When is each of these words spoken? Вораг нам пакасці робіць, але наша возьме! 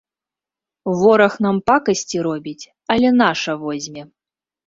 Вораг 1.01 1.33
нам 1.47 1.57
пакасці 1.71 2.17
робіць, 2.27 2.69
але 2.93 3.07
наша 3.23 3.51
возьме! 3.67 4.03